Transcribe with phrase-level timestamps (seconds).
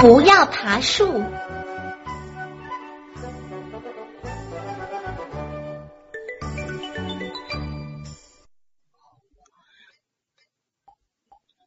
[0.00, 1.22] 不要爬树。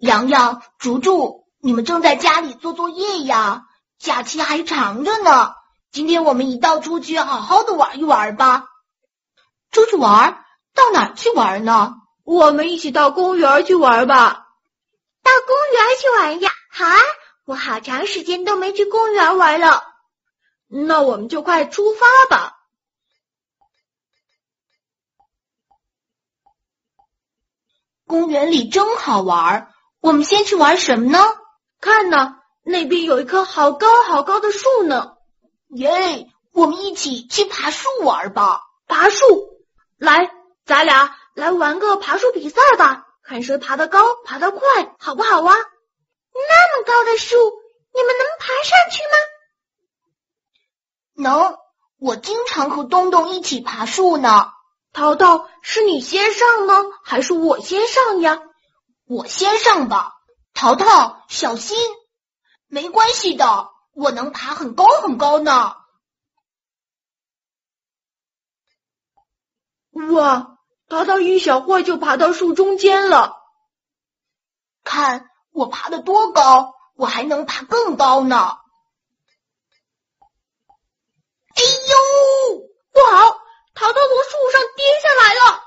[0.00, 3.64] 洋洋、竹竹，你们正在家里做作业呀？
[3.98, 5.54] 假期还长着呢。
[5.90, 8.66] 今天我们一道出去好好的玩一玩吧。
[9.70, 10.44] 出去玩？
[10.74, 11.94] 到哪儿去玩呢？
[12.24, 14.46] 我们一起到公园去玩吧。
[15.22, 16.50] 到公园去玩呀？
[16.70, 16.96] 好啊！
[17.50, 19.82] 我好长时间都没去公园玩了。
[20.68, 22.60] 那我们就快出发吧。
[28.06, 29.74] 公园里真好玩。
[29.98, 31.18] 我们先去玩什么呢？
[31.80, 35.16] 看呢，那边有一棵好高好高的树呢。
[35.70, 36.28] 耶！
[36.52, 38.60] 我们一起去爬树玩吧。
[38.86, 39.26] 爬树，
[39.98, 40.30] 来，
[40.64, 45.56] 咱俩来玩个爬树比赛吧，看谁爬得高，爬得快，好不好啊？
[46.32, 47.36] 那么高的树，
[47.92, 49.02] 你们能爬上去
[51.24, 51.30] 吗？
[51.30, 51.58] 能。
[51.98, 54.50] 我经常和东东一起爬树呢。
[54.94, 58.40] 淘淘，是你先上呢，还是我先上呀？
[59.04, 60.14] 我先上吧，
[60.54, 61.76] 淘淘小心，
[62.68, 65.76] 没关系的，我能爬很高很高呢。
[69.90, 73.36] 哇，淘淘一小会就爬到树中间了，
[74.84, 78.58] 看我爬得多高，我还能爬更高呢。
[81.54, 82.58] 哎呦，
[82.92, 83.40] 不好，
[83.74, 85.62] 淘淘从树上跌下来了，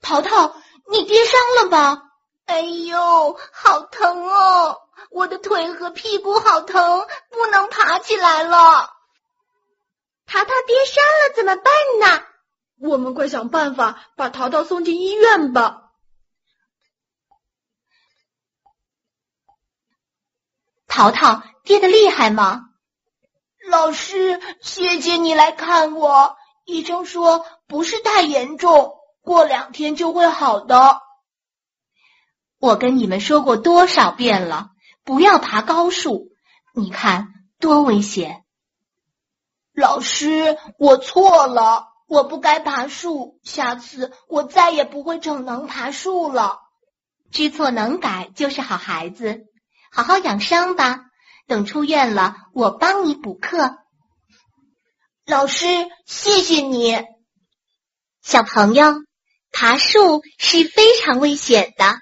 [0.00, 0.54] 淘淘，
[0.90, 2.02] 你跌伤了吧？
[2.46, 4.80] 哎呦，好疼哦！
[5.10, 8.90] 我的腿和屁股好疼，不能爬起来了。
[10.26, 12.24] 淘淘跌伤了怎么办呢？
[12.80, 15.87] 我们快想办法把淘淘送进医院吧。
[20.88, 22.64] 淘淘跌得厉害吗？
[23.70, 26.36] 老师，谢谢你来看我。
[26.64, 31.00] 医生说不是太严重，过两天就会好的。
[32.58, 34.70] 我跟你们说过多少遍了，
[35.04, 36.30] 不要爬高树，
[36.74, 37.28] 你看
[37.60, 38.44] 多危险！
[39.74, 46.58] 老师，我错了，我不该爬树，下次我再也不会逞能爬树了。
[47.30, 49.44] 知错能改就是好孩子，
[49.90, 51.00] 好好养伤吧。
[51.46, 53.78] 等出院了，我帮你补课。
[55.24, 55.66] 老师，
[56.06, 57.02] 谢谢你。
[58.22, 58.96] 小朋友，
[59.50, 62.00] 爬树是非常危险的。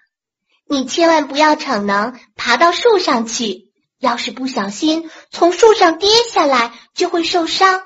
[0.69, 7.83] 你千万不要逞能爬到树上去，要是不小心从树上跌下来，就会受伤，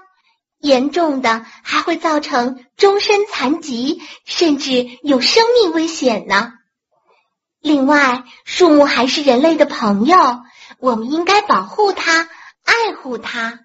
[0.59, 6.55] 严重的还会造成终身残疾，甚至有生命危险呢。
[7.61, 10.17] 另外，树木还是人类的朋友，
[10.79, 12.29] 我们应该保护它，
[12.65, 13.61] 爱护它。